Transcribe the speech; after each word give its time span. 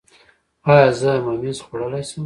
ایا 0.69 0.89
زه 0.99 1.11
ممیز 1.25 1.57
خوړلی 1.65 2.03
شم؟ 2.09 2.19